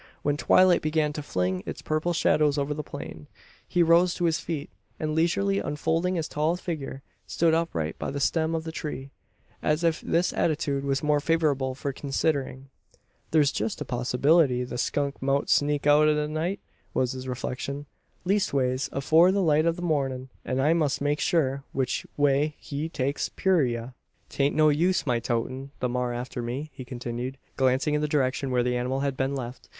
[0.23, 3.27] When twilight began to fling its purple shadows over the plain,
[3.67, 8.19] he rose to his feet; and, leisurely unfolding his tall figure, stood upright by the
[8.19, 9.11] stem of the tree
[9.61, 12.69] as if this attitude was more favourable for "considering."
[13.31, 16.61] "Thur's jest a posserbillity the skunk mout sneak out i' the night?"
[16.95, 17.85] was his reflection.
[18.25, 22.89] "Leastways afore the light o' the mornin'; an I must make sure which way he
[22.89, 23.93] takes purayra.
[24.29, 28.49] "'Taint no use my toatin' the maar after me," he continued, glancing in the direction
[28.49, 29.69] where the animal had been left.